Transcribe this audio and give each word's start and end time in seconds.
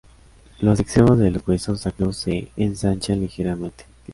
Los 0.61 0.79
extremos 0.79 1.19
de 1.19 1.29
los 1.29 1.47
huesos 1.47 1.81
sacros 1.81 2.17
se 2.17 2.51
ensanchan 2.57 3.19
ligeramente. 3.21 3.85